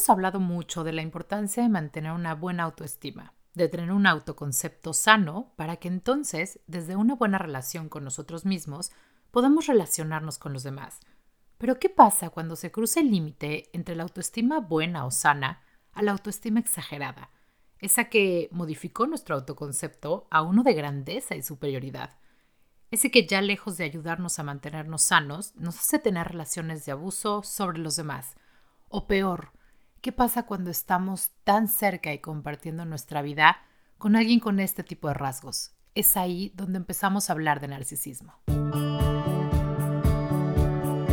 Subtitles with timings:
[0.00, 4.94] Hemos hablado mucho de la importancia de mantener una buena autoestima, de tener un autoconcepto
[4.94, 8.92] sano para que entonces, desde una buena relación con nosotros mismos,
[9.30, 11.00] podamos relacionarnos con los demás.
[11.58, 15.60] Pero ¿qué pasa cuando se cruza el límite entre la autoestima buena o sana
[15.92, 17.28] a la autoestima exagerada?
[17.78, 22.16] Esa que modificó nuestro autoconcepto a uno de grandeza y superioridad.
[22.90, 27.42] Ese que ya lejos de ayudarnos a mantenernos sanos, nos hace tener relaciones de abuso
[27.42, 28.34] sobre los demás.
[28.88, 29.52] O peor,
[30.00, 33.58] ¿Qué pasa cuando estamos tan cerca y compartiendo nuestra vida
[33.98, 35.72] con alguien con este tipo de rasgos?
[35.94, 38.32] Es ahí donde empezamos a hablar de narcisismo.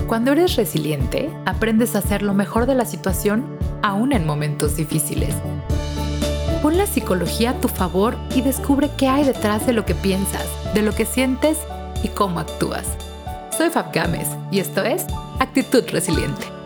[0.07, 5.35] Cuando eres resiliente, aprendes a hacer lo mejor de la situación aún en momentos difíciles.
[6.61, 10.47] Pon la psicología a tu favor y descubre qué hay detrás de lo que piensas,
[10.73, 11.59] de lo que sientes
[12.03, 12.87] y cómo actúas.
[13.57, 15.05] Soy Fab Gámez y esto es
[15.39, 16.56] Actitud Resiliente.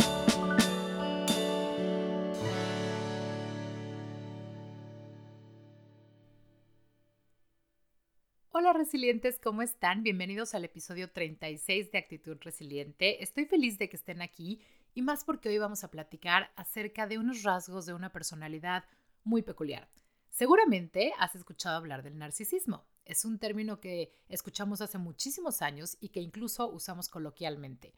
[8.62, 10.04] Hola resilientes, ¿cómo están?
[10.04, 13.24] Bienvenidos al episodio 36 de Actitud Resiliente.
[13.24, 14.62] Estoy feliz de que estén aquí
[14.94, 18.84] y más porque hoy vamos a platicar acerca de unos rasgos de una personalidad
[19.24, 19.90] muy peculiar.
[20.30, 22.86] Seguramente has escuchado hablar del narcisismo.
[23.04, 27.96] Es un término que escuchamos hace muchísimos años y que incluso usamos coloquialmente.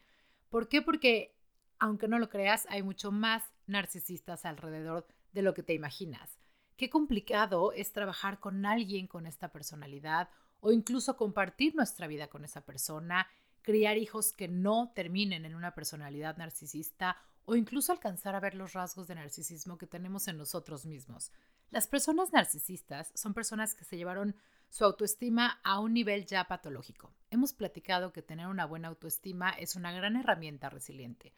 [0.48, 0.81] ¿Por qué?
[0.81, 1.36] Porque,
[1.77, 6.39] aunque no lo creas, hay mucho más narcisistas alrededor de lo que te imaginas.
[6.77, 10.30] Qué complicado es trabajar con alguien con esta personalidad
[10.64, 13.28] o incluso compartir nuestra vida con esa persona,
[13.61, 18.72] criar hijos que no terminen en una personalidad narcisista o incluso alcanzar a ver los
[18.72, 21.33] rasgos de narcisismo que tenemos en nosotros mismos.
[21.70, 24.38] Las personas narcisistas son personas que se llevaron
[24.70, 27.14] su autoestima a un nivel ya patológico.
[27.30, 31.33] Hemos platicado que tener una buena autoestima es una gran herramienta resiliente.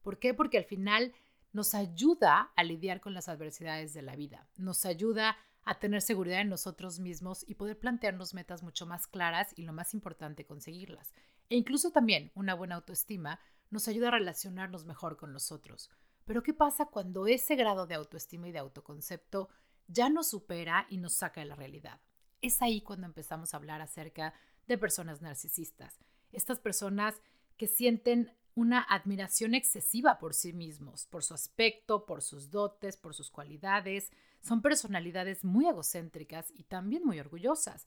[0.00, 0.32] ¿Por qué?
[0.32, 1.12] Porque al final
[1.52, 6.40] nos ayuda a lidiar con las adversidades de la vida, nos ayuda a tener seguridad
[6.40, 11.12] en nosotros mismos y poder plantearnos metas mucho más claras y lo más importante, conseguirlas.
[11.48, 13.40] E incluso también una buena autoestima
[13.70, 15.90] nos ayuda a relacionarnos mejor con nosotros.
[16.24, 19.48] Pero ¿qué pasa cuando ese grado de autoestima y de autoconcepto
[19.86, 22.00] ya nos supera y nos saca de la realidad?
[22.40, 24.34] Es ahí cuando empezamos a hablar acerca
[24.66, 25.98] de personas narcisistas.
[26.32, 27.20] Estas personas
[27.56, 33.14] que sienten una admiración excesiva por sí mismos, por su aspecto, por sus dotes, por
[33.14, 37.86] sus cualidades, son personalidades muy egocéntricas y también muy orgullosas.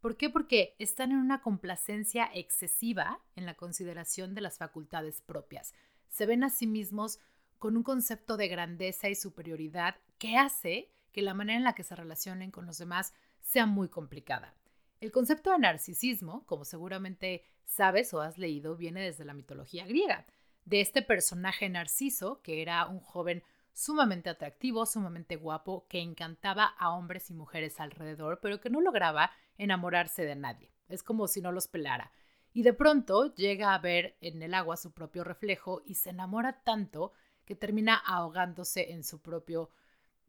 [0.00, 0.28] ¿Por qué?
[0.28, 5.72] Porque están en una complacencia excesiva en la consideración de las facultades propias.
[6.10, 7.18] Se ven a sí mismos
[7.58, 11.84] con un concepto de grandeza y superioridad que hace que la manera en la que
[11.84, 14.54] se relacionen con los demás sea muy complicada.
[15.00, 20.26] El concepto de narcisismo, como seguramente sabes o has leído, viene desde la mitología griega,
[20.64, 26.90] de este personaje Narciso, que era un joven sumamente atractivo, sumamente guapo, que encantaba a
[26.90, 30.72] hombres y mujeres alrededor, pero que no lograba enamorarse de nadie.
[30.88, 32.12] Es como si no los pelara.
[32.52, 36.62] Y de pronto llega a ver en el agua su propio reflejo y se enamora
[36.62, 37.12] tanto
[37.44, 39.70] que termina ahogándose en su propio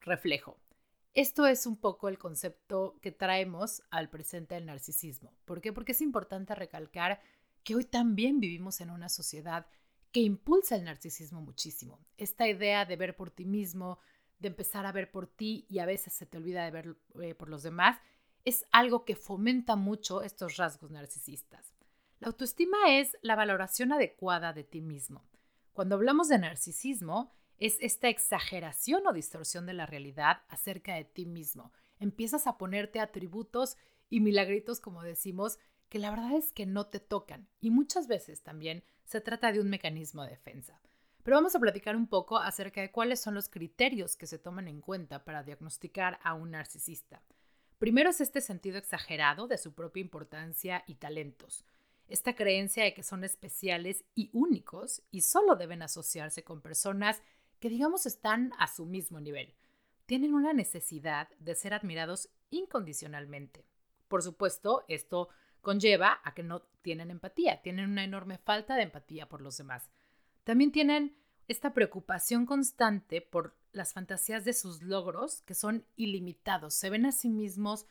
[0.02, 0.60] reflejo.
[1.16, 5.34] Esto es un poco el concepto que traemos al presente del narcisismo.
[5.46, 5.72] ¿Por qué?
[5.72, 7.22] Porque es importante recalcar
[7.64, 9.66] que hoy también vivimos en una sociedad
[10.12, 12.02] que impulsa el narcisismo muchísimo.
[12.18, 14.00] Esta idea de ver por ti mismo,
[14.40, 17.34] de empezar a ver por ti y a veces se te olvida de ver eh,
[17.34, 17.98] por los demás,
[18.44, 21.74] es algo que fomenta mucho estos rasgos narcisistas.
[22.20, 25.24] La autoestima es la valoración adecuada de ti mismo.
[25.72, 31.26] Cuando hablamos de narcisismo, es esta exageración o distorsión de la realidad acerca de ti
[31.26, 31.72] mismo.
[32.00, 33.78] Empiezas a ponerte atributos
[34.10, 35.58] y milagritos, como decimos,
[35.90, 39.62] que la verdad es que no te tocan y muchas veces también se trata de
[39.62, 40.82] un mecanismo de defensa.
[41.24, 44.68] Pero vamos a platicar un poco acerca de cuáles son los criterios que se toman
[44.68, 47.24] en cuenta para diagnosticar a un narcisista.
[47.80, 51.66] Primero es este sentido exagerado de su propia importancia y talentos.
[52.08, 57.24] Esta creencia de que son especiales y únicos y solo deben asociarse con personas
[57.66, 59.56] que digamos están a su mismo nivel.
[60.06, 63.66] Tienen una necesidad de ser admirados incondicionalmente.
[64.08, 65.30] Por supuesto, esto
[65.62, 69.90] conlleva a que no tienen empatía, tienen una enorme falta de empatía por los demás.
[70.44, 71.18] También tienen
[71.48, 76.76] esta preocupación constante por las fantasías de sus logros, que son ilimitados.
[76.76, 77.88] Se ven a sí mismos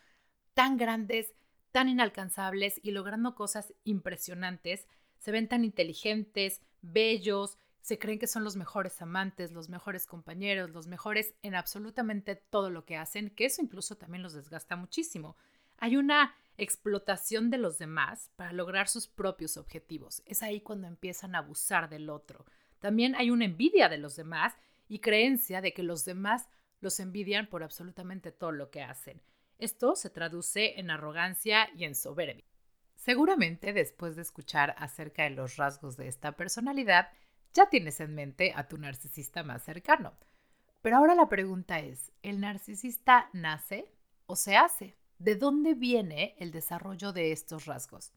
[0.53, 1.35] tan grandes,
[1.73, 4.87] tan inalcanzables y logrando cosas impresionantes.
[5.19, 10.71] Se ven tan inteligentes, bellos, se creen que son los mejores amantes, los mejores compañeros,
[10.71, 15.37] los mejores en absolutamente todo lo que hacen, que eso incluso también los desgasta muchísimo.
[15.77, 20.23] Hay una explotación de los demás para lograr sus propios objetivos.
[20.25, 22.47] Es ahí cuando empiezan a abusar del otro.
[22.79, 24.55] También hay una envidia de los demás
[24.89, 26.49] y creencia de que los demás
[26.81, 29.21] los envidian por absolutamente todo lo que hacen.
[29.59, 32.47] Esto se traduce en arrogancia y en soberbia.
[32.95, 37.11] Seguramente después de escuchar acerca de los rasgos de esta personalidad,
[37.55, 40.13] ya tienes en mente a tu narcisista más cercano.
[40.83, 43.91] Pero ahora la pregunta es, ¿el narcisista nace
[44.27, 44.97] o se hace?
[45.19, 48.13] ¿De dónde viene el desarrollo de estos rasgos?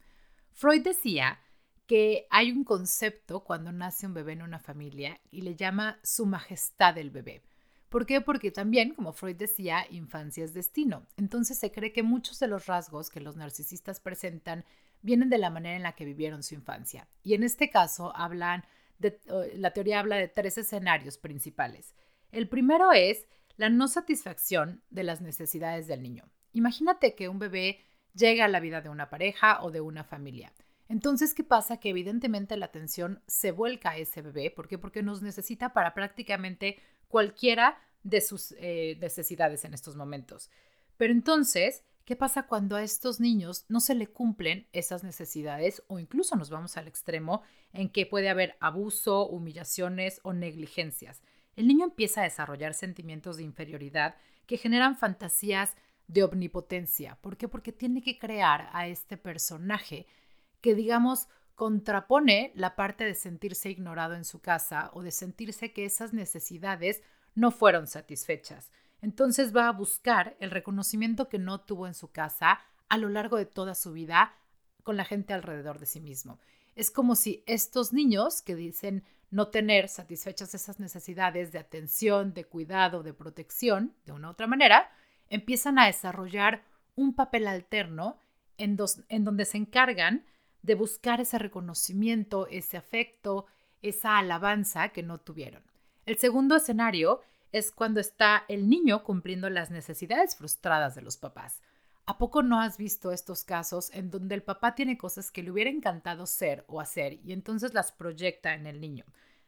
[0.51, 1.39] Freud decía
[1.85, 6.25] que hay un concepto cuando nace un bebé en una familia y le llama su
[6.25, 7.43] majestad el bebé.
[7.89, 8.19] ¿Por qué?
[8.19, 11.05] Porque también, como Freud decía, infancia es destino.
[11.15, 14.65] Entonces se cree que muchos de los rasgos que los narcisistas presentan
[15.01, 17.07] vienen de la manera en la que vivieron su infancia.
[17.23, 18.65] Y en este caso hablan
[18.99, 21.95] la teoría habla de tres escenarios principales.
[22.31, 26.29] El primero es la no satisfacción de las necesidades del niño.
[26.53, 27.79] Imagínate que un bebé
[28.13, 30.53] llega a la vida de una pareja o de una familia.
[30.89, 31.79] Entonces, ¿qué pasa?
[31.79, 34.51] Que evidentemente la atención se vuelca a ese bebé.
[34.51, 34.77] ¿Por qué?
[34.77, 40.49] Porque nos necesita para prácticamente cualquiera de sus eh, necesidades en estos momentos.
[40.95, 45.99] Pero entonces, ¿qué pasa cuando a estos niños no se le cumplen esas necesidades o
[45.99, 47.41] incluso nos vamos al extremo
[47.73, 51.21] en que puede haber abuso, humillaciones o negligencias?
[51.57, 54.15] El niño empieza a desarrollar sentimientos de inferioridad
[54.45, 55.75] que generan fantasías
[56.07, 57.17] de omnipotencia.
[57.19, 57.49] ¿Por qué?
[57.49, 60.07] Porque tiene que crear a este personaje
[60.61, 65.83] que, digamos, contrapone la parte de sentirse ignorado en su casa o de sentirse que
[65.83, 67.03] esas necesidades
[67.35, 68.71] no fueron satisfechas.
[69.01, 73.37] Entonces va a buscar el reconocimiento que no tuvo en su casa a lo largo
[73.37, 74.33] de toda su vida
[74.83, 76.39] con la gente alrededor de sí mismo.
[76.75, 82.45] Es como si estos niños que dicen no tener satisfechas esas necesidades de atención, de
[82.45, 84.89] cuidado, de protección, de una u otra manera,
[85.29, 86.63] empiezan a desarrollar
[86.95, 88.17] un papel alterno
[88.57, 88.77] en,
[89.09, 90.25] en donde se encargan
[90.61, 93.45] de buscar ese reconocimiento, ese afecto,
[93.81, 95.63] esa alabanza que no tuvieron.
[96.05, 97.21] El segundo escenario
[97.51, 101.61] es cuando está el niño cumpliendo las necesidades frustradas de los papás.
[102.05, 105.51] ¿A poco no has visto estos casos en donde el papá tiene cosas que le
[105.51, 109.05] hubiera encantado ser o hacer y entonces las proyecta en el niño?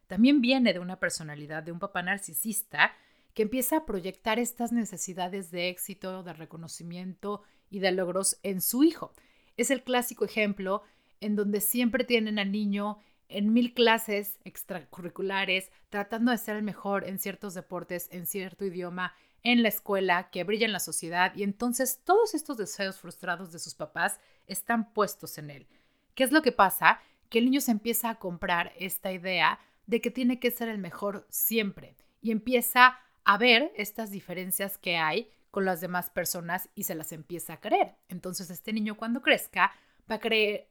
[0.08, 2.94] También viene de una personalidad de un papá narcisista
[3.34, 8.84] que empieza a proyectar estas necesidades de éxito, de reconocimiento y de logros en su
[8.84, 9.14] hijo.
[9.56, 10.84] Es el clásico ejemplo
[11.22, 17.08] en donde siempre tienen al niño en mil clases extracurriculares, tratando de ser el mejor
[17.08, 21.44] en ciertos deportes, en cierto idioma, en la escuela, que brilla en la sociedad, y
[21.44, 25.68] entonces todos estos deseos frustrados de sus papás están puestos en él.
[26.16, 27.00] ¿Qué es lo que pasa?
[27.30, 30.78] Que el niño se empieza a comprar esta idea de que tiene que ser el
[30.78, 36.84] mejor siempre y empieza a ver estas diferencias que hay con las demás personas y
[36.84, 37.96] se las empieza a creer.
[38.08, 39.72] Entonces este niño cuando crezca
[40.12, 40.20] va a,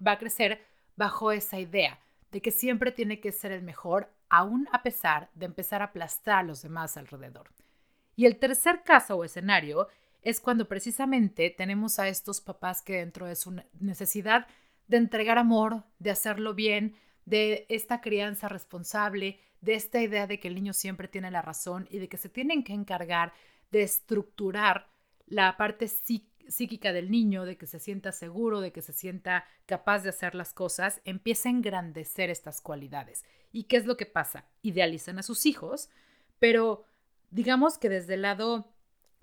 [0.05, 0.63] va a crecer
[0.97, 1.99] bajo esa idea
[2.31, 6.39] de que siempre tiene que ser el mejor, aún a pesar de empezar a aplastar
[6.39, 7.51] a los demás alrededor.
[8.17, 9.89] Y el tercer caso o escenario
[10.23, 14.47] es cuando precisamente tenemos a estos papás que dentro de su necesidad
[14.89, 20.49] de entregar amor, de hacerlo bien, de esta crianza responsable, de esta idea de que
[20.49, 23.33] el niño siempre tiene la razón y de que se tienen que encargar
[23.71, 24.89] de estructurar
[25.27, 30.03] la parte psíquica del niño, de que se sienta seguro, de que se sienta capaz
[30.03, 33.25] de hacer las cosas, empieza a engrandecer estas cualidades.
[33.53, 34.47] ¿Y qué es lo que pasa?
[34.63, 35.91] Idealizan a sus hijos,
[36.39, 36.85] pero
[37.31, 38.73] digamos que desde el lado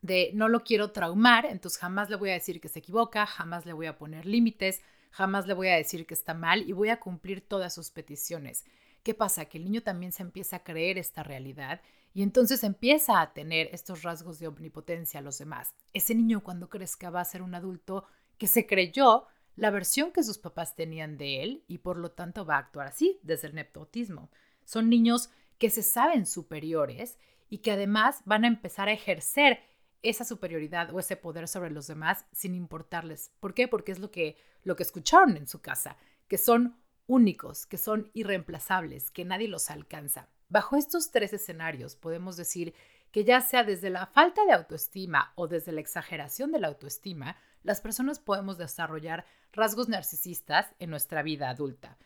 [0.02, 3.66] de no lo quiero traumar, entonces jamás le voy a decir que se equivoca, jamás
[3.66, 6.90] le voy a poner límites, jamás le voy a decir que está mal y voy
[6.90, 8.66] a cumplir todas sus peticiones.
[9.02, 9.46] ¿Qué pasa?
[9.46, 11.82] Que el niño también se empieza a creer esta realidad
[12.16, 15.76] y entonces empieza a tener estos rasgos de omnipotencia a los demás.
[15.92, 18.06] Ese niño cuando crezca va a ser un adulto
[18.38, 19.26] que se creyó
[19.58, 22.88] la versión que sus papás tenían de él y por lo tanto va a actuar
[22.88, 24.32] así desde el nepotismo.
[24.64, 27.20] Son niños que se saben superiores
[27.50, 29.60] y que además van a empezar a ejercer
[30.02, 33.34] esa superioridad o ese poder sobre los demás sin importarles.
[33.42, 33.68] ¿Por qué?
[33.68, 35.98] Porque es lo que, lo que escucharon en su casa,
[36.30, 40.30] que son únicos, que son irreemplazables, que nadie los alcanza.
[40.50, 42.74] Bajo estos tres escenarios podemos decir
[43.12, 47.38] que ya sea desde la falta de autoestima o desde la exageración de la autoestima,
[47.64, 51.98] las personas podemos desarrollar rasgos narcisistas en nuestra vida adulta.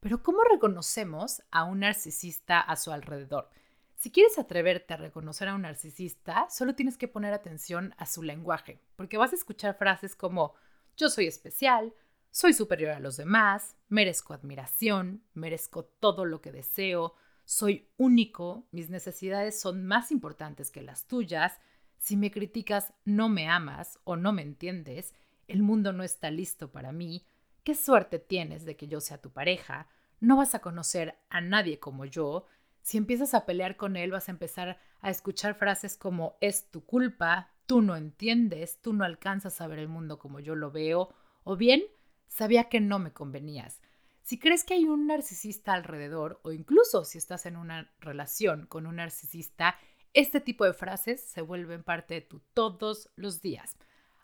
[0.00, 3.50] Pero ¿cómo reconocemos a un narcisista a su alrededor?
[3.96, 8.22] Si quieres atreverte a reconocer a un narcisista, solo tienes que poner atención a su
[8.22, 10.54] lenguaje, porque vas a escuchar frases como
[10.96, 11.92] yo soy especial,
[12.30, 17.14] soy superior a los demás, merezco admiración, merezco todo lo que deseo,
[17.48, 21.58] soy único, mis necesidades son más importantes que las tuyas,
[21.96, 25.14] si me criticas no me amas o no me entiendes,
[25.46, 27.24] el mundo no está listo para mí,
[27.64, 29.88] qué suerte tienes de que yo sea tu pareja,
[30.20, 32.44] no vas a conocer a nadie como yo,
[32.82, 36.84] Si empiezas a pelear con él, vas a empezar a escuchar frases como es tu
[36.84, 41.14] culpa, tú no entiendes, tú no alcanzas a ver el mundo como yo lo veo,
[41.44, 41.82] o bien
[42.26, 43.80] sabía que no me convenías.
[44.28, 48.86] Si crees que hay un narcisista alrededor, o incluso si estás en una relación con
[48.86, 49.78] un narcisista,
[50.12, 53.78] este tipo de frases se vuelven parte de tú todos los días.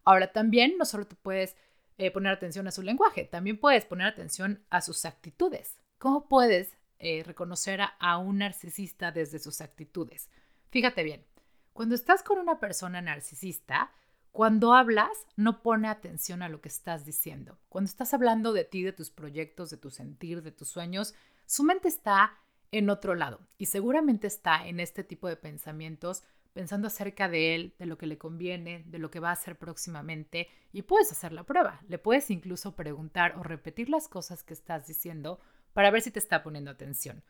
[0.05, 1.57] Ahora también no solo puedes
[1.97, 5.79] eh, poner atención a su lenguaje, también puedes poner atención a sus actitudes.
[5.97, 10.29] ¿Cómo puedes eh, reconocer a un narcisista desde sus actitudes?
[10.69, 11.25] Fíjate bien,
[11.73, 13.91] cuando estás con una persona narcisista,
[14.35, 17.57] cuando hablas, no pone atención a lo que estás diciendo.
[17.69, 21.15] Cuando estás hablando de ti, de tus proyectos, de tu sentir, de tus sueños,
[21.47, 22.37] su mente está
[22.73, 27.77] en otro lado y seguramente está en este tipo de pensamientos, pensando acerca de él,
[27.79, 31.33] de lo que le conviene, de lo que va a hacer próximamente y puedes hacer
[31.33, 31.81] la prueba.
[31.87, 35.39] Le puedes incluso preguntar o repetir las cosas que estás diciendo
[35.75, 37.23] para ver si te está poniendo atención.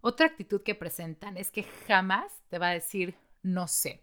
[0.00, 4.02] Otra actitud que presentan es que jamás te va a decir no sé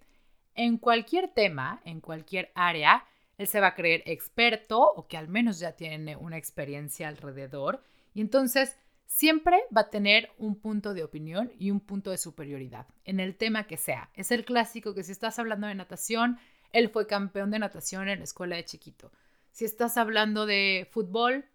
[0.56, 3.06] en cualquier tema, en cualquier área,
[3.38, 7.84] él se va a creer experto o que al menos ya tiene una experiencia alrededor
[8.14, 12.88] y entonces siempre va a tener un punto de opinión y un punto de superioridad
[13.04, 14.10] en el tema que sea.
[14.16, 16.40] Es el clásico que si estás hablando de natación,
[16.72, 19.12] él fue campeón de natación en la escuela de chiquito.
[19.52, 21.46] Si estás hablando de fútbol,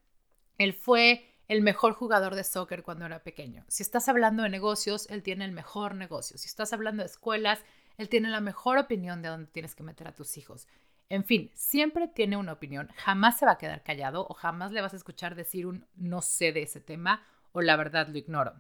[0.59, 3.65] él fue el mejor jugador de soccer cuando era pequeño.
[3.67, 6.39] Si estás hablando de negocios, él tiene el mejor negocio.
[6.39, 7.59] Si estás hablando de escuelas,
[8.01, 10.67] él tiene la mejor opinión de dónde tienes que meter a tus hijos.
[11.11, 14.81] En fin, siempre tiene una opinión, jamás se va a quedar callado o jamás le
[14.81, 18.55] vas a escuchar decir un no sé de ese tema o la verdad lo ignoro.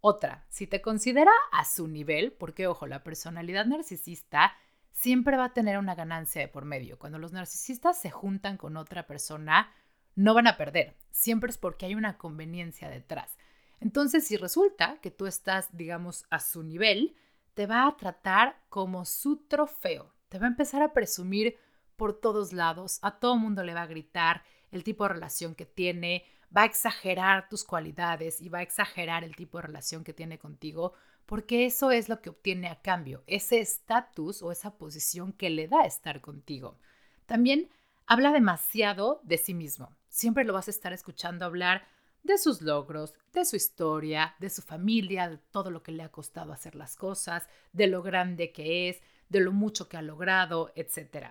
[0.00, 4.56] Otra, si te considera a su nivel, porque ojo, la personalidad narcisista
[4.90, 6.98] siempre va a tener una ganancia de por medio.
[6.98, 9.72] Cuando los narcisistas se juntan con otra persona,
[10.16, 10.96] no van a perder.
[11.12, 13.36] Siempre es porque hay una conveniencia detrás.
[13.78, 17.14] Entonces, si resulta que tú estás, digamos, a su nivel,
[17.54, 20.12] te va a tratar como su trofeo.
[20.28, 21.56] Te va a empezar a presumir
[21.96, 22.98] por todos lados.
[23.02, 26.66] A todo mundo le va a gritar el tipo de relación que tiene, va a
[26.66, 30.94] exagerar tus cualidades y va a exagerar el tipo de relación que tiene contigo,
[31.26, 35.68] porque eso es lo que obtiene a cambio, ese estatus o esa posición que le
[35.68, 36.78] da estar contigo.
[37.26, 37.70] También
[38.06, 39.96] habla demasiado de sí mismo.
[40.08, 41.86] Siempre lo vas a estar escuchando hablar
[42.24, 46.10] de sus logros, de su historia, de su familia, de todo lo que le ha
[46.10, 50.72] costado hacer las cosas, de lo grande que es, de lo mucho que ha logrado,
[50.74, 51.28] etc.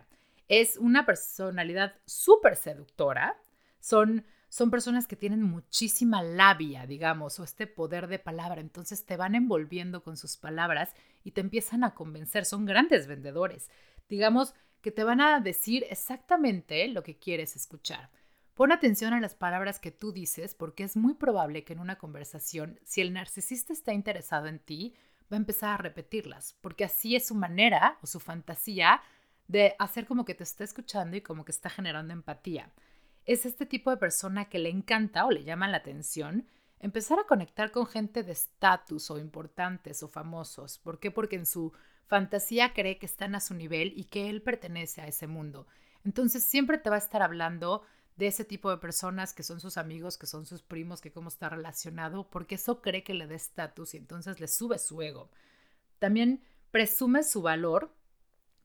[0.47, 3.35] Es una personalidad súper seductora.
[3.79, 8.61] Son, son personas que tienen muchísima labia, digamos, o este poder de palabra.
[8.61, 12.45] Entonces te van envolviendo con sus palabras y te empiezan a convencer.
[12.45, 13.69] Son grandes vendedores.
[14.09, 18.11] Digamos que te van a decir exactamente lo que quieres escuchar.
[18.53, 21.97] Pon atención a las palabras que tú dices porque es muy probable que en una
[21.97, 24.93] conversación, si el narcisista está interesado en ti,
[25.31, 29.01] va a empezar a repetirlas, porque así es su manera o su fantasía
[29.47, 32.71] de hacer como que te está escuchando y como que está generando empatía.
[33.25, 36.47] Es este tipo de persona que le encanta o le llama la atención
[36.79, 40.77] empezar a conectar con gente de estatus o importantes o famosos.
[40.77, 41.09] ¿Por qué?
[41.09, 41.73] Porque en su
[42.05, 45.65] fantasía cree que están a su nivel y que él pertenece a ese mundo.
[46.03, 47.83] Entonces siempre te va a estar hablando
[48.15, 51.29] de ese tipo de personas que son sus amigos, que son sus primos, que cómo
[51.29, 55.29] está relacionado, porque eso cree que le da estatus y entonces le sube su ego.
[55.99, 57.95] También presume su valor,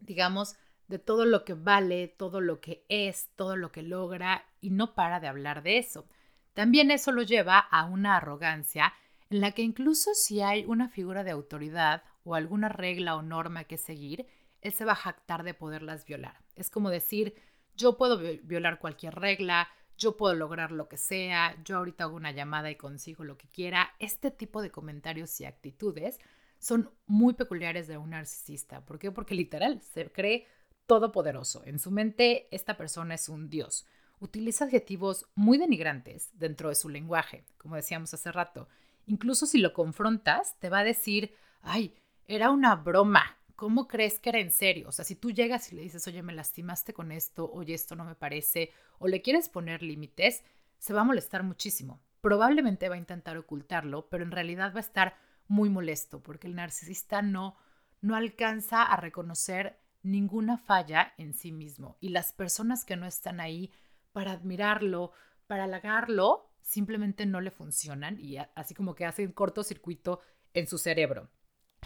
[0.01, 0.57] digamos,
[0.89, 4.95] de todo lo que vale, todo lo que es, todo lo que logra y no
[4.95, 6.09] para de hablar de eso.
[6.55, 8.93] También eso lo lleva a una arrogancia
[9.31, 13.65] en la que incluso si hay una figura de autoridad o alguna regla o norma
[13.65, 14.27] que seguir,
[14.61, 16.41] él se va a jactar de poderlas violar.
[16.57, 17.35] Es como decir,
[17.79, 22.33] yo puedo violar cualquier regla, yo puedo lograr lo que sea, yo ahorita hago una
[22.33, 23.95] llamada y consigo lo que quiera.
[23.99, 26.21] Este tipo de comentarios y actitudes
[26.59, 28.85] son muy peculiares de un narcisista.
[28.85, 29.11] ¿Por qué?
[29.11, 30.47] Porque literal se cree
[30.87, 31.63] todopoderoso.
[31.65, 33.87] En su mente, esta persona es un dios.
[34.21, 38.69] Utiliza adjetivos muy denigrantes dentro de su lenguaje, como decíamos hace rato.
[39.07, 41.33] Incluso si lo confrontas, te va a decir,
[41.63, 41.95] ay,
[42.27, 44.89] era una broma, ¿cómo crees que era en serio?
[44.89, 47.97] O sea, si tú llegas y le dices, oye, me lastimaste con esto, oye, esto
[47.97, 50.45] no me parece, o le quieres poner límites,
[50.79, 52.01] se va a molestar muchísimo.
[52.21, 55.17] Probablemente va a intentar ocultarlo, pero en realidad va a estar
[55.49, 57.57] muy molesto porque el narcisista no,
[58.01, 61.97] no alcanza a reconocer ninguna falla en sí mismo.
[62.01, 63.73] Y las personas que no están ahí
[64.13, 65.11] para admirarlo,
[65.49, 70.21] para halagarlo, simplemente no le funcionan y así como que hacen cortocircuito
[70.55, 71.29] en su cerebro.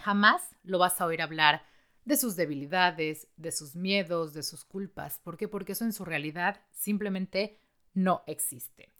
[0.01, 1.63] Jamás lo vas a oír hablar
[2.05, 5.19] de sus debilidades, de sus miedos, de sus culpas.
[5.19, 5.47] ¿Por qué?
[5.47, 7.59] Porque eso en su realidad simplemente
[7.93, 8.93] no existe.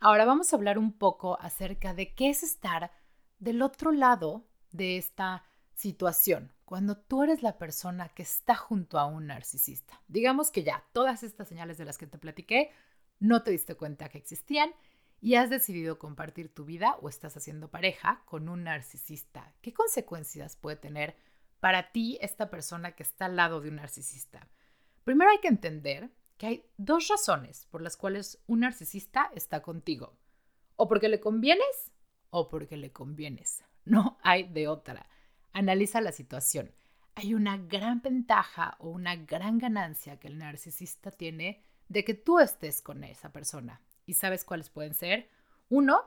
[0.00, 2.92] Ahora vamos a hablar un poco acerca de qué es estar
[3.38, 9.06] del otro lado de esta situación, cuando tú eres la persona que está junto a
[9.06, 10.00] un narcisista.
[10.08, 12.70] Digamos que ya todas estas señales de las que te platiqué
[13.18, 14.70] no te diste cuenta que existían
[15.24, 19.54] y has decidido compartir tu vida o estás haciendo pareja con un narcisista.
[19.62, 21.16] ¿Qué consecuencias puede tener
[21.60, 24.46] para ti esta persona que está al lado de un narcisista?
[25.02, 30.14] Primero hay que entender que hay dos razones por las cuales un narcisista está contigo.
[30.76, 31.90] O porque le convienes
[32.28, 33.64] o porque le convienes.
[33.86, 35.08] No hay de otra.
[35.54, 36.74] Analiza la situación.
[37.14, 42.40] Hay una gran ventaja o una gran ganancia que el narcisista tiene de que tú
[42.40, 43.80] estés con esa persona.
[44.06, 45.28] ¿Y sabes cuáles pueden ser?
[45.68, 46.02] Uno,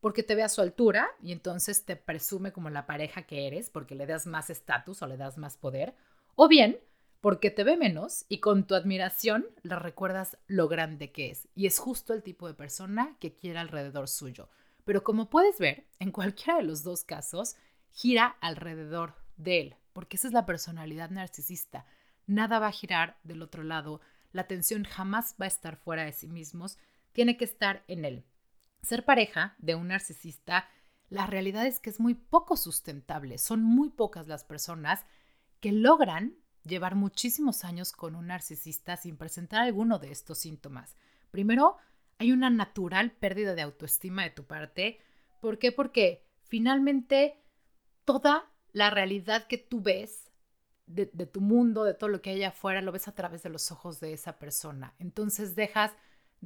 [0.00, 3.70] porque te ve a su altura y entonces te presume como la pareja que eres
[3.70, 5.94] porque le das más estatus o le das más poder.
[6.34, 6.78] O bien,
[7.20, 11.48] porque te ve menos y con tu admiración le recuerdas lo grande que es.
[11.54, 14.50] Y es justo el tipo de persona que quiere alrededor suyo.
[14.84, 17.56] Pero como puedes ver, en cualquiera de los dos casos,
[17.92, 21.86] gira alrededor de él, porque esa es la personalidad narcisista.
[22.26, 24.00] Nada va a girar del otro lado,
[24.32, 26.76] la atención jamás va a estar fuera de sí mismos,
[27.14, 28.26] tiene que estar en él.
[28.82, 30.68] Ser pareja de un narcisista,
[31.08, 33.38] la realidad es que es muy poco sustentable.
[33.38, 35.06] Son muy pocas las personas
[35.60, 40.96] que logran llevar muchísimos años con un narcisista sin presentar alguno de estos síntomas.
[41.30, 41.78] Primero,
[42.18, 45.00] hay una natural pérdida de autoestima de tu parte.
[45.40, 45.72] ¿Por qué?
[45.72, 47.40] Porque finalmente
[48.04, 50.32] toda la realidad que tú ves
[50.86, 53.70] de, tu mundo, de todo lo que hay afuera, lo ves a través de los
[53.72, 54.94] ojos de esa persona.
[54.98, 55.92] Entonces dejas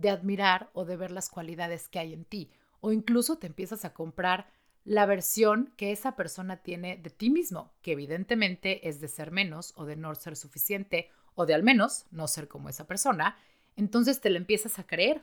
[0.00, 2.50] de admirar o de ver las cualidades que hay en ti.
[2.80, 4.46] O incluso te empiezas a comprar
[4.84, 9.74] la versión que esa persona tiene de ti mismo, que evidentemente es de ser menos
[9.76, 13.36] o de no ser suficiente o de al menos no ser como esa persona,
[13.76, 15.22] entonces te lo empiezas a creer.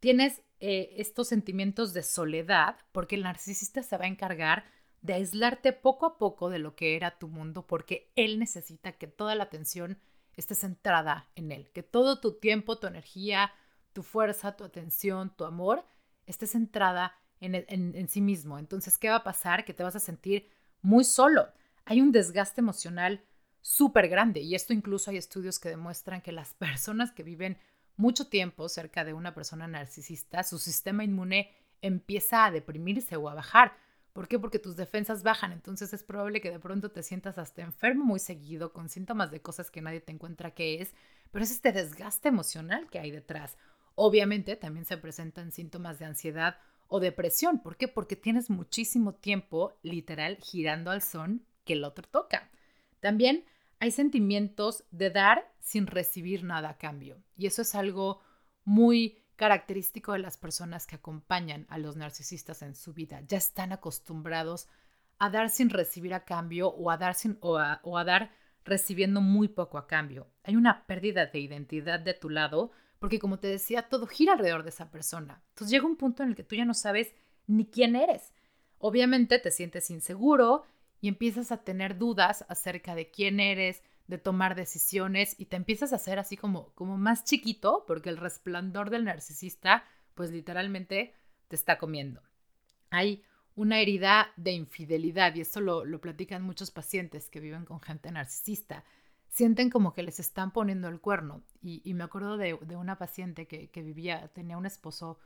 [0.00, 4.64] Tienes eh, estos sentimientos de soledad porque el narcisista se va a encargar
[5.02, 9.06] de aislarte poco a poco de lo que era tu mundo porque él necesita que
[9.06, 9.98] toda la atención
[10.36, 13.52] esté centrada en él, que todo tu tiempo, tu energía,
[13.96, 15.82] tu fuerza, tu atención, tu amor
[16.26, 18.58] esté centrada en, sí mismo.
[18.58, 19.64] Entonces, ¿qué va a pasar?
[19.64, 20.50] Que te vas a sentir
[20.82, 21.48] muy solo.
[21.86, 23.24] Hay un desgaste emocional
[23.62, 27.56] súper grande y esto incluso hay estudios que demuestran que las personas que viven
[27.96, 33.34] mucho tiempo cerca de una persona narcisista, su sistema inmune empieza a deprimirse o a
[33.34, 33.78] bajar.
[34.12, 34.38] ¿Por qué?
[34.38, 38.18] Porque tus defensas bajan, entonces es probable que de pronto te sientas hasta enfermo muy
[38.18, 40.94] seguido, con síntomas de cosas que nadie te encuentra que es,
[41.30, 43.56] pero es este desgaste emocional que hay detrás.
[43.96, 47.60] Obviamente también se presentan síntomas de ansiedad o depresión.
[47.60, 47.88] ¿Por qué?
[47.88, 52.50] Porque tienes muchísimo tiempo literal girando al son que el otro toca.
[53.00, 53.44] También
[53.80, 57.22] hay sentimientos de dar sin recibir nada a cambio.
[57.36, 58.20] Y eso es algo
[58.64, 63.22] muy característico de las personas que acompañan a los narcisistas en su vida.
[63.26, 64.68] Ya están acostumbrados
[65.18, 68.30] a dar sin recibir a cambio o a dar, sin, o a dar
[68.64, 70.28] recibiendo muy poco a cambio.
[70.42, 74.62] Hay una pérdida de identidad de tu lado porque como te decía, todo gira alrededor
[74.62, 75.42] de esa persona.
[75.50, 77.12] Entonces llega un punto en el que tú ya no sabes
[77.46, 78.32] ni quién eres.
[78.78, 80.64] Obviamente te sientes inseguro
[81.00, 85.92] y empiezas a tener dudas acerca de quién eres, de tomar decisiones y te empiezas
[85.92, 91.12] a hacer así como, como más chiquito porque el resplandor del narcisista pues literalmente
[91.48, 92.22] te está comiendo.
[92.90, 93.22] Hay
[93.54, 98.10] una herida de infidelidad y esto lo, lo platican muchos pacientes que viven con gente
[98.10, 98.84] narcisista
[99.36, 101.42] sienten como que les están poniendo el cuerno.
[101.60, 105.18] Y, me acuerdo de, una paciente que, vivía, tenía un esposo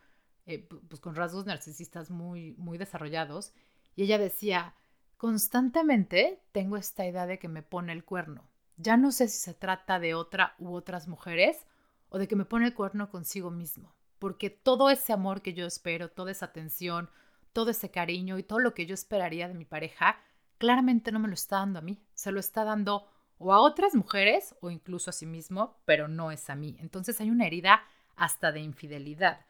[0.46, 3.52] eh, pues con rasgos narcisistas muy, muy desarrollados,
[3.94, 4.74] y ella decía,
[5.16, 8.48] constantemente tengo esta idea de que me pone el cuerno.
[8.78, 11.64] Ya no sé si se trata de otra u otras mujeres
[12.08, 15.66] o de que me pone el cuerno consigo mismo, porque todo ese amor que yo
[15.66, 17.10] espero, toda esa atención,
[17.52, 20.18] todo ese cariño y todo lo que yo esperaría de mi pareja,
[20.58, 23.06] claramente no me lo está dando a mí, se lo está dando
[23.40, 26.76] o a otras mujeres o incluso a sí mismo, pero no es a mí.
[26.78, 27.82] Entonces hay una herida
[28.14, 29.46] hasta de infidelidad.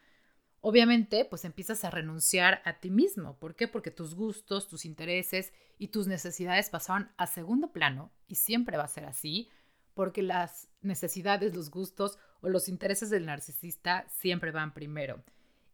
[0.61, 3.37] Obviamente, pues empiezas a renunciar a ti mismo.
[3.39, 3.67] ¿Por qué?
[3.67, 8.85] Porque tus gustos, tus intereses y tus necesidades pasaron a segundo plano y siempre va
[8.85, 9.51] a ser así,
[9.95, 15.25] porque las necesidades, los gustos o los intereses del narcisista siempre van primero.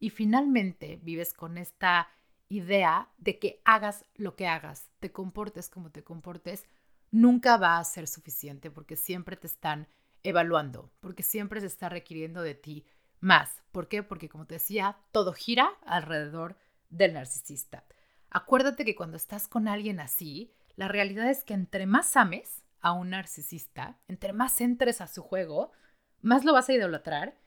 [0.01, 2.09] Y finalmente vives con esta
[2.49, 6.65] idea de que hagas lo que hagas, te comportes como te comportes,
[7.11, 9.89] nunca va a ser suficiente porque siempre te están
[10.23, 12.87] evaluando, porque siempre se está requiriendo de ti
[13.21, 13.63] más.
[13.73, 14.03] ¿Por qué?
[14.03, 16.57] Porque como te decía, todo gira alrededor
[16.91, 17.85] del narcisista.
[18.31, 22.93] Acuérdate que cuando estás con alguien así, la realidad es que entre más ames a
[22.93, 25.73] un narcisista, entre más entres a su juego,
[26.21, 27.41] más lo vas a idolatrar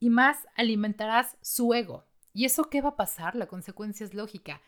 [0.00, 2.06] y más alimentarás su ego.
[2.32, 3.36] ¿Y eso qué va a pasar?
[3.36, 4.60] La consecuencia es lógica.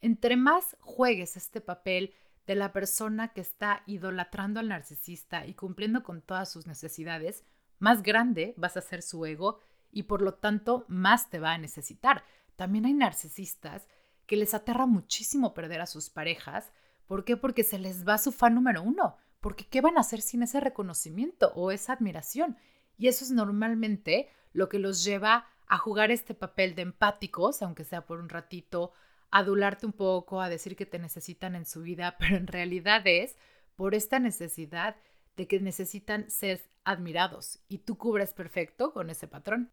[0.00, 2.14] Entre más juegues este papel
[2.46, 7.44] de la persona que está idolatrando al narcisista y cumpliendo con todas sus necesidades,
[7.78, 11.58] más grande vas a ser su ego y por lo tanto más te va a
[11.58, 12.24] necesitar.
[12.56, 13.86] También hay narcisistas
[14.26, 16.72] que les aterra muchísimo perder a sus parejas.
[17.06, 17.36] ¿Por qué?
[17.36, 19.16] Porque se les va su fan número uno.
[19.40, 22.56] Porque ¿qué van a hacer sin ese reconocimiento o esa admiración?
[22.98, 27.84] Y eso es normalmente lo que los lleva a jugar este papel de empáticos, aunque
[27.84, 28.92] sea por un ratito,
[29.30, 33.36] adularte un poco, a decir que te necesitan en su vida, pero en realidad es
[33.74, 34.96] por esta necesidad
[35.36, 39.70] de que necesitan ser admirados y tú cubres perfecto con ese patrón.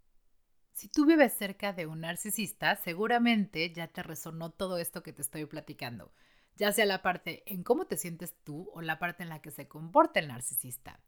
[0.73, 5.21] Si tú vives cerca de un narcisista, seguramente ya te resonó todo esto que te
[5.21, 6.11] estoy platicando,
[6.55, 9.51] ya sea la parte en cómo te sientes tú o la parte en la que
[9.51, 10.99] se comporta el narcisista.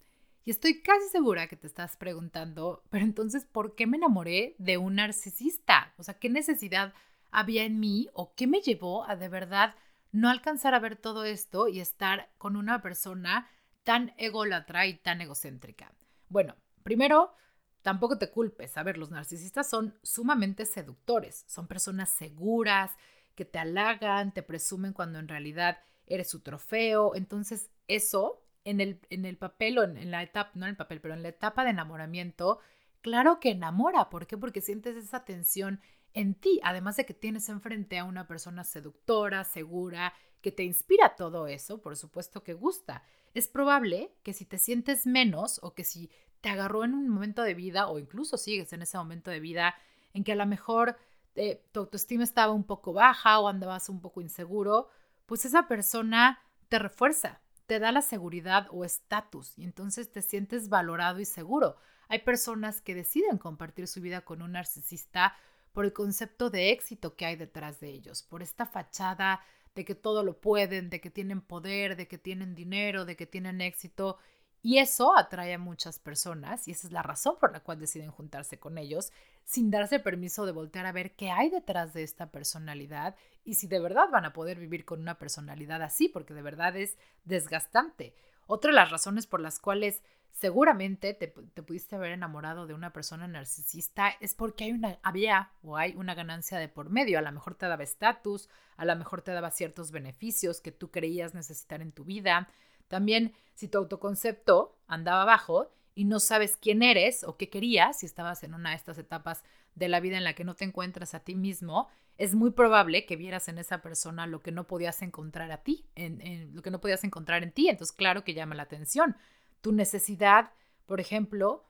[0.44, 4.78] Y estoy casi segura que te estás preguntando, pero entonces, ¿por qué me enamoré de
[4.78, 5.96] un narcisista?
[5.98, 6.94] O sea, ¿qué necesidad
[7.36, 9.76] había en mí o qué me llevó a de verdad
[10.12, 13.50] no alcanzar a ver todo esto y estar con una persona
[13.84, 15.94] tan ególatra y tan egocéntrica?
[16.30, 17.36] Bueno, primero,
[17.82, 18.78] tampoco te culpes.
[18.78, 22.92] A ver, los narcisistas son sumamente seductores, son personas seguras,
[23.36, 27.16] que te halagan, te presumen cuando en realidad eres su trofeo.
[27.16, 31.02] Entonces, eso en el, en el papel o en, la etapa, no en el papel,
[31.02, 32.60] pero en la etapa de enamoramiento,
[33.02, 34.10] claro que enamora.
[34.10, 34.38] ¿Por qué?
[34.38, 35.82] Porque sientes esa tensión
[36.16, 41.16] en ti, además de que tienes enfrente a una persona seductora, segura, que te inspira
[41.16, 43.04] todo eso, por supuesto que gusta.
[43.34, 47.44] Es probable que si te sientes menos o que si te agarró en un momento
[47.44, 49.76] de vida o incluso sigues en ese momento de vida
[50.14, 50.98] en que a lo mejor
[51.36, 54.88] eh, tu autoestima estaba un poco baja o andabas un poco inseguro,
[55.26, 60.70] pues esa persona te refuerza, te da la seguridad o estatus y entonces te sientes
[60.70, 61.76] valorado y seguro.
[62.08, 65.36] Hay personas que deciden compartir su vida con un narcisista
[65.76, 69.42] por el concepto de éxito que hay detrás de ellos, por esta fachada
[69.76, 73.26] de que todo lo pueden, de que tienen poder, de que tienen dinero, de que
[73.26, 74.18] tienen éxito.
[74.62, 78.10] Y eso atrae a muchas personas y esa es la razón por la cual deciden
[78.10, 79.12] juntarse con ellos
[79.44, 83.68] sin darse permiso de voltear a ver qué hay detrás de esta personalidad y si
[83.68, 88.16] de verdad van a poder vivir con una personalidad así, porque de verdad es desgastante.
[88.48, 93.28] Otra de las razones por las cuales seguramente te, pudiste haber enamorado de una persona
[93.28, 97.18] narcisista es porque hay una, había o hay una ganancia de por medio.
[97.18, 100.92] A lo mejor te daba estatus, a lo mejor te daba ciertos beneficios que tú
[100.92, 102.50] creías necesitar en tu vida.
[102.88, 108.06] También si tu autoconcepto andaba abajo y no sabes quién eres o qué querías, si
[108.06, 111.16] estabas en una de estas etapas de la vida en la que no te encuentras
[111.16, 115.02] a ti mismo, es muy probable que vieras en esa persona lo que no podías
[115.02, 117.70] encontrar a ti, en, lo que no podías encontrar en ti.
[117.70, 119.16] Entonces, claro que llama la atención.
[119.62, 120.52] Tu necesidad,
[120.86, 121.66] por ejemplo,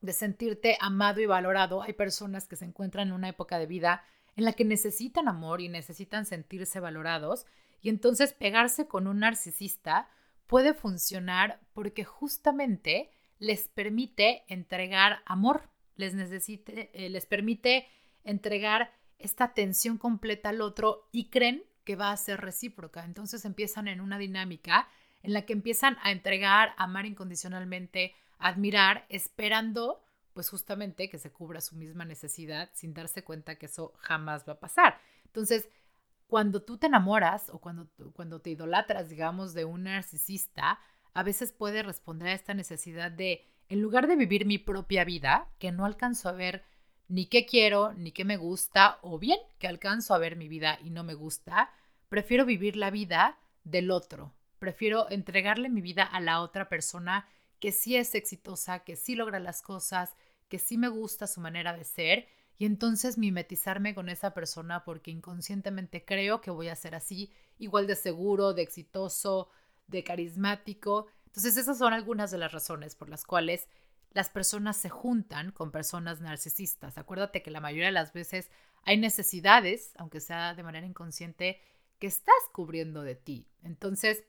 [0.00, 1.82] de sentirte amado y valorado.
[1.82, 4.04] Hay personas que se encuentran en una época de vida
[4.36, 7.46] en la que necesitan amor y necesitan sentirse valorados.
[7.80, 10.08] Y entonces pegarse con un narcisista
[10.46, 17.86] puede funcionar porque justamente les permite entregar amor, les, necesite, eh, les permite
[18.24, 23.04] entregar esta atención completa al otro y creen que va a ser recíproca.
[23.04, 24.88] Entonces empiezan en una dinámica
[25.22, 31.60] en la que empiezan a entregar, amar incondicionalmente, admirar, esperando pues justamente que se cubra
[31.60, 35.00] su misma necesidad sin darse cuenta que eso jamás va a pasar.
[35.24, 35.70] Entonces,
[36.26, 40.80] cuando tú te enamoras o cuando, cuando te idolatras, digamos, de un narcisista,
[41.14, 45.48] a veces puede responder a esta necesidad de, en lugar de vivir mi propia vida,
[45.58, 46.64] que no alcanzo a ver
[47.08, 50.78] ni qué quiero, ni qué me gusta, o bien que alcanzo a ver mi vida
[50.82, 51.70] y no me gusta,
[52.08, 54.34] prefiero vivir la vida del otro.
[54.58, 57.28] Prefiero entregarle mi vida a la otra persona
[57.60, 60.14] que sí es exitosa, que sí logra las cosas,
[60.48, 62.26] que sí me gusta su manera de ser,
[62.58, 67.86] y entonces mimetizarme con esa persona porque inconscientemente creo que voy a ser así, igual
[67.86, 69.48] de seguro, de exitoso,
[69.86, 71.06] de carismático.
[71.26, 73.68] Entonces esas son algunas de las razones por las cuales
[74.12, 76.98] las personas se juntan con personas narcisistas.
[76.98, 78.50] Acuérdate que la mayoría de las veces
[78.84, 81.60] hay necesidades, aunque sea de manera inconsciente,
[81.98, 83.48] que estás cubriendo de ti.
[83.62, 84.24] Entonces,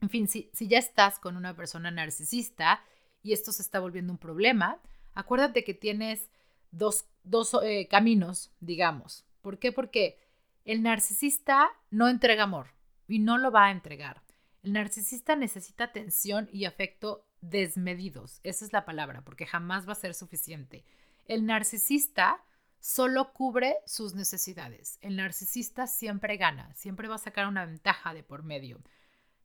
[0.00, 2.82] en fin, si, si ya estás con una persona narcisista
[3.22, 4.80] y esto se está volviendo un problema,
[5.14, 6.30] acuérdate que tienes
[6.70, 9.24] dos, dos eh, caminos, digamos.
[9.42, 9.72] ¿Por qué?
[9.72, 10.18] Porque
[10.64, 12.68] el narcisista no entrega amor
[13.08, 14.22] y no lo va a entregar.
[14.62, 18.40] El narcisista necesita atención y afecto desmedidos.
[18.42, 20.84] Esa es la palabra, porque jamás va a ser suficiente.
[21.24, 22.44] El narcisista
[22.78, 24.98] solo cubre sus necesidades.
[25.00, 28.82] El narcisista siempre gana, siempre va a sacar una ventaja de por medio.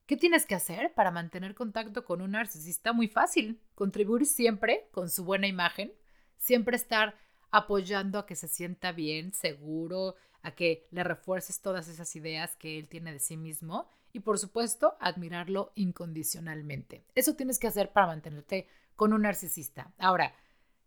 [0.05, 2.91] ¿Qué tienes que hacer para mantener contacto con un narcisista?
[2.91, 3.61] Muy fácil.
[3.73, 5.93] Contribuir siempre con su buena imagen,
[6.37, 7.17] siempre estar
[7.51, 12.77] apoyando a que se sienta bien, seguro, a que le refuerces todas esas ideas que
[12.77, 17.03] él tiene de sí mismo y por supuesto admirarlo incondicionalmente.
[17.15, 19.91] Eso tienes que hacer para mantenerte con un narcisista.
[19.97, 20.33] Ahora,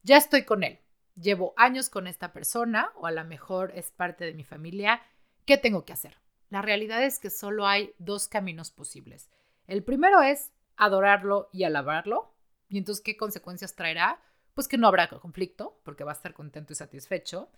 [0.03, 0.79] ya estoy con él,
[1.15, 5.03] llevo años con esta persona o a lo mejor es parte de mi familia,
[5.45, 6.17] ¿qué tengo que hacer?
[6.49, 9.29] La realidad es que solo hay dos caminos posibles.
[9.67, 12.35] El primero es adorarlo y alabarlo.
[12.71, 14.23] ¿Y entonces qué consecuencias traerá?
[14.55, 17.51] Pues que no habrá conflicto, porque va a estar contento y satisfecho,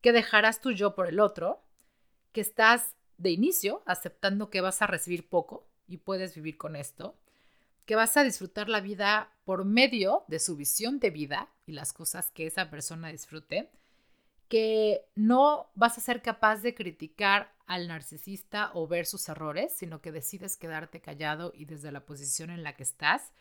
[0.00, 1.62] que dejarás tu yo por el otro,
[2.32, 7.18] que estás de inicio aceptando que vas a recibir poco y puedes vivir con esto,
[7.84, 11.92] que vas a disfrutar la vida por medio de su visión de vida y las
[11.92, 13.70] cosas que esa persona disfrute,
[14.48, 20.02] que no vas a ser capaz de criticar al narcisista o ver sus errores, sino
[20.02, 23.32] que decides quedarte callado y desde la posición en la que estás,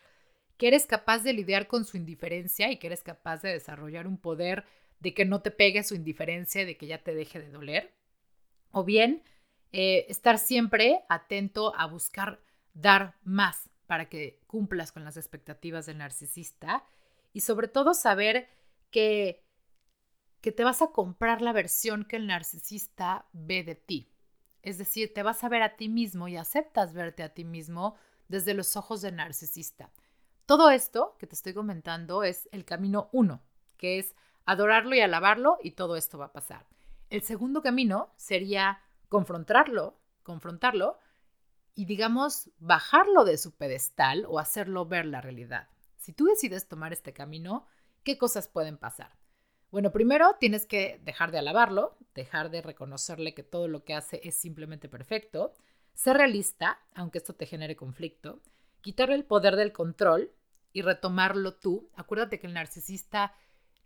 [0.58, 4.18] que eres capaz de lidiar con su indiferencia y que eres capaz de desarrollar un
[4.18, 4.66] poder
[5.00, 7.94] de que no te pegue su indiferencia y de que ya te deje de doler,
[8.72, 9.24] o bien
[9.72, 12.42] eh, estar siempre atento a buscar
[12.74, 16.84] dar más para que cumplas con las expectativas del narcisista
[17.34, 18.50] y sobre todo saber
[18.90, 19.44] que,
[20.42, 24.12] que te vas a comprar la versión que el narcisista ve de ti.
[24.62, 27.96] Es decir, te vas a ver a ti mismo y aceptas verte a ti mismo
[28.28, 29.90] desde los ojos del narcisista.
[30.46, 33.42] Todo esto que te estoy comentando es el camino uno,
[33.78, 36.66] que es adorarlo y alabarlo y todo esto va a pasar.
[37.10, 40.98] El segundo camino sería confrontarlo, confrontarlo
[41.76, 45.68] y digamos bajarlo de su pedestal o hacerlo ver la realidad.
[45.98, 47.68] Si tú decides tomar este camino,
[48.06, 49.18] ¿qué cosas pueden pasar?
[49.70, 54.22] Bueno, primero tienes que dejar de alabarlo, dejar de reconocerle que todo lo que hace
[54.24, 55.52] es simplemente perfecto,
[55.94, 58.40] ser realista, aunque esto te genere conflicto,
[58.80, 60.32] quitarle el poder del control
[60.72, 61.90] y retomarlo tú.
[61.96, 63.36] Acuérdate que el narcisista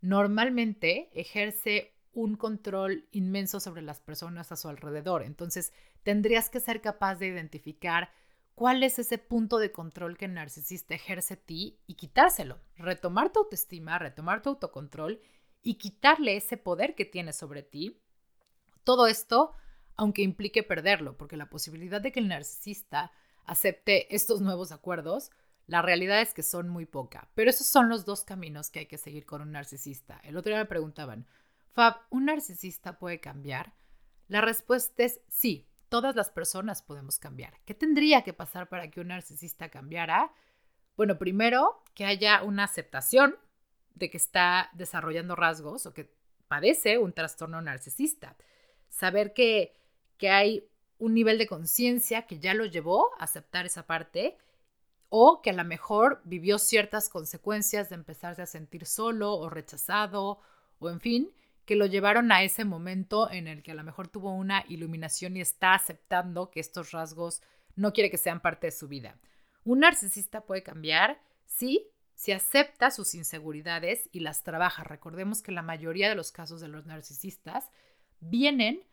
[0.01, 5.21] normalmente ejerce un control inmenso sobre las personas a su alrededor.
[5.21, 8.10] Entonces, tendrías que ser capaz de identificar
[8.56, 13.39] cuál es ese punto de control que el narcisista ejerce ti y quitárselo, retomar tu
[13.39, 15.21] autoestima, retomar tu autocontrol
[15.62, 18.01] y quitarle ese poder que tiene sobre ti.
[18.86, 19.54] Todo esto,
[19.97, 23.12] aunque implique perderlo, porque la posibilidad de que el narcisista
[23.45, 25.32] acepte estos nuevos acuerdos,
[25.67, 27.30] la realidad es que son muy poca.
[27.36, 30.19] Pero esos son los dos caminos que hay que seguir con un narcisista.
[30.23, 31.28] El otro día me preguntaban,
[31.75, 33.73] Fab, ¿un narcisista puede cambiar?
[34.29, 37.59] La respuesta es sí, todas las personas podemos cambiar.
[37.65, 40.31] ¿Qué tendría que pasar para que un narcisista cambiara?
[40.95, 43.35] Bueno, primero, que haya una aceptación
[43.93, 46.09] de que está desarrollando rasgos o que
[46.47, 48.38] padece un trastorno narcisista.
[48.88, 49.75] Saber que,
[50.17, 54.38] que hay un nivel de conciencia que ya lo llevó a aceptar esa parte
[55.09, 60.39] o que a lo mejor vivió ciertas consecuencias de empezarse a sentir solo o rechazado
[60.79, 61.33] o en fin,
[61.65, 65.36] que lo llevaron a ese momento en el que a lo mejor tuvo una iluminación
[65.36, 67.41] y está aceptando que estos rasgos
[67.75, 69.17] no quiere que sean parte de su vida.
[69.63, 71.91] Un narcisista puede cambiar, si
[72.34, 74.84] acepta sus inseguridades y las trabaja.
[74.84, 77.69] Recordemos que la mayoría de los casos de los narcisistas
[78.19, 78.84] vienen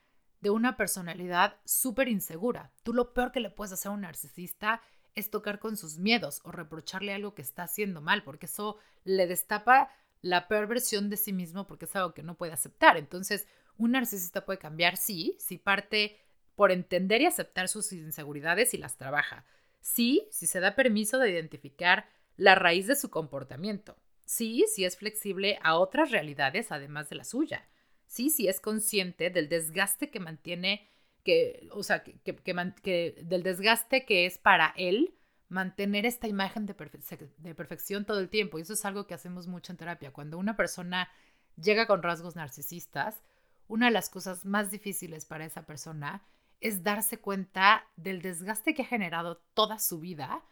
[0.41, 2.73] de una personalidad súper insegura.
[2.83, 4.83] Tú lo peor que le puedes hacer a un narcisista
[5.15, 9.27] es tocar con sus miedos o reprocharle algo que está haciendo mal, porque eso le
[9.27, 9.91] destapa
[10.23, 12.97] la peor versión de sí mismo porque es algo que no puede aceptar.
[12.97, 16.19] Entonces, un narcisista puede cambiar, sí, si parte
[16.55, 19.45] por entender y aceptar sus inseguridades y las trabaja.
[19.81, 23.97] Sí, si se da permiso de identificar la raíz de su comportamiento.
[24.25, 27.69] Sí, si es flexible a otras realidades además de la suya.
[28.07, 30.89] Sí, si es consciente del desgaste que mantiene,
[31.25, 35.15] que, o sea, que, que del desgaste que es para él
[35.53, 38.59] mantener esta imagen de, perfección todo el tiempo.
[38.59, 40.13] Y eso es algo que hacemos mucho en terapia.
[40.13, 41.11] Cuando una persona
[41.57, 43.23] llega con rasgos narcisistas,
[43.69, 46.25] una de las cosas más difíciles para esa persona
[46.61, 50.43] es darse cuenta del desgaste que ha generado toda su vida,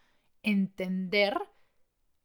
[0.42, 1.34] entender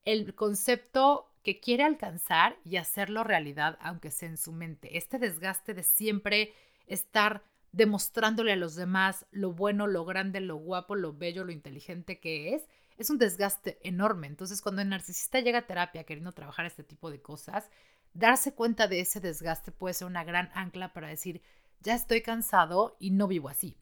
[0.03, 4.97] el concepto que quiere alcanzar y hacerlo realidad, aunque sea en su mente.
[4.97, 6.53] Este desgaste de siempre
[6.87, 7.43] estar
[7.75, 12.55] demostrándole a los demás lo bueno, lo grande, lo guapo, lo bello, lo inteligente que
[12.55, 12.63] es,
[12.97, 14.27] es un desgaste enorme.
[14.27, 17.69] Entonces, cuando el narcisista llega a terapia queriendo trabajar este tipo de cosas,
[18.13, 21.41] darse cuenta de ese desgaste puede ser una gran ancla para decir,
[21.81, 23.77] ya estoy cansado y no vivo así.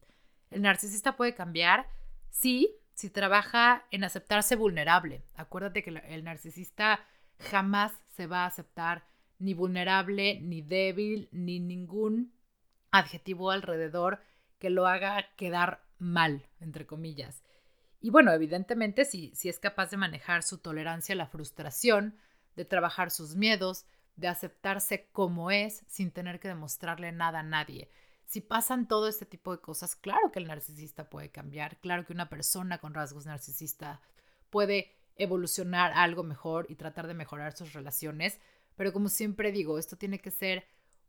[0.50, 1.88] El narcisista puede cambiar,
[2.30, 5.22] sí, si trabaja en aceptarse vulnerable.
[5.36, 7.06] Acuérdate que el narcisista
[7.38, 9.06] jamás se va a aceptar
[9.38, 12.33] ni vulnerable, ni débil, ni ningún
[12.98, 14.20] adjetivo alrededor
[14.58, 17.42] que lo haga quedar mal, entre comillas.
[18.00, 22.16] Y bueno, evidentemente, si, si es capaz de manejar su tolerancia a la frustración,
[22.54, 27.90] de trabajar sus miedos, de aceptarse como es sin tener que demostrarle nada a nadie.
[28.26, 32.12] si pasan todo este tipo de cosas, claro que el narcisista puede cambiar, claro que
[32.12, 34.00] una persona con rasgos narcisistas
[34.50, 38.40] puede evolucionar algo mejor y tratar de mejorar sus relaciones,
[38.76, 40.64] pero como siempre digo, esto tiene que ser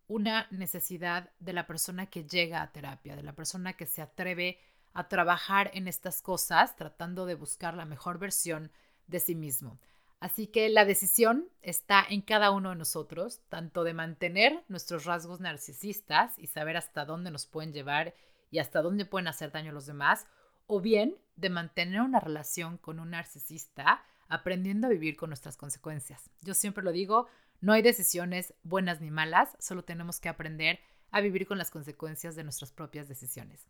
[0.07, 4.59] una necesidad de la persona que llega a terapia, de la persona que se atreve
[4.93, 8.71] a trabajar en estas cosas, tratando de buscar la mejor versión
[9.07, 9.79] de sí mismo.
[10.19, 15.39] Así que la decisión está en cada uno de nosotros, tanto de mantener nuestros rasgos
[15.39, 18.15] narcisistas y saber hasta dónde nos pueden llevar
[18.49, 20.25] y hasta dónde pueden hacer daño a los demás,
[20.67, 26.29] o bien de mantener una relación con un narcisista aprendiendo a vivir con nuestras consecuencias.
[26.41, 27.27] Yo siempre lo digo,
[27.61, 30.79] no hay decisiones buenas ni malas, solo tenemos que aprender
[31.11, 33.67] a vivir con las consecuencias de nuestras propias decisiones.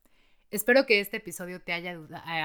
[0.51, 1.97] Espero que este episodio te haya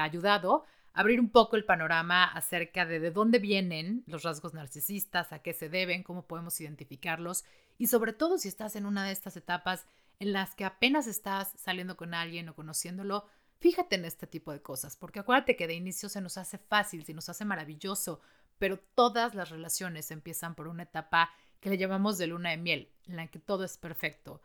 [0.03, 5.31] ayudado a abrir un poco el panorama acerca de de dónde vienen los rasgos narcisistas,
[5.31, 7.45] a qué se deben, cómo podemos identificarlos
[7.77, 9.85] y sobre todo si estás en una de estas etapas
[10.19, 13.25] en las que apenas estás saliendo con alguien o conociéndolo,
[13.59, 17.05] fíjate en este tipo de cosas, porque acuérdate que de inicio se nos hace fácil,
[17.05, 18.21] se nos hace maravilloso,
[18.61, 22.91] pero todas las relaciones empiezan por una etapa que le llamamos de luna de miel,
[23.07, 24.39] en la que todo es perfecto.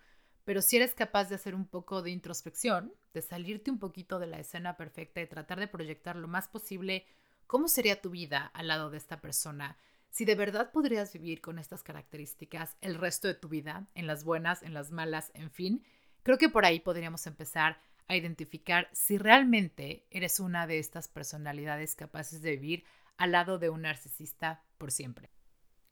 [0.47, 4.27] Pero si eres capaz de hacer un poco de introspección, de salirte un poquito de
[4.27, 7.05] la escena perfecta y tratar de proyectar lo más posible
[7.47, 9.77] cómo sería tu vida al lado de esta persona,
[10.09, 14.25] si de verdad podrías vivir con estas características el resto de tu vida, en las
[14.25, 15.85] buenas, en las malas, en fin,
[16.23, 21.95] creo que por ahí podríamos empezar a identificar si realmente eres una de estas personalidades
[21.95, 22.85] capaces de vivir
[23.19, 25.31] al lado de un narcisista por siempre.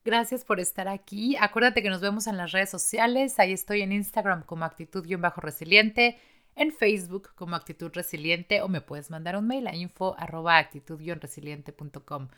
[0.05, 1.37] Gracias por estar aquí.
[1.41, 3.39] Acuérdate que nos vemos en las redes sociales.
[3.39, 6.19] Ahí estoy en Instagram como actitud-resiliente,
[6.57, 12.29] en Facebook como actitud resiliente o me puedes mandar un mail a info actitud-resiliente.com.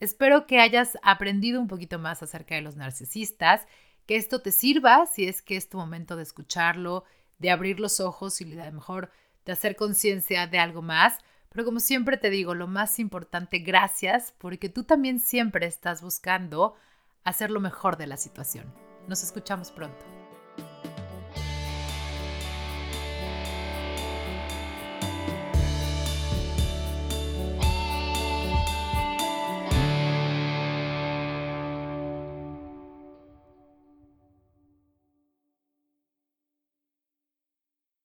[0.00, 3.66] Espero que hayas aprendido un poquito más acerca de los narcisistas,
[4.06, 7.04] que esto te sirva si es que es tu momento de escucharlo,
[7.38, 9.10] de abrir los ojos y a lo mejor
[9.44, 11.18] de hacer conciencia de algo más.
[11.50, 16.76] Pero como siempre te digo, lo más importante, gracias, porque tú también siempre estás buscando
[17.24, 18.72] hacer lo mejor de la situación.
[19.08, 20.19] Nos escuchamos pronto.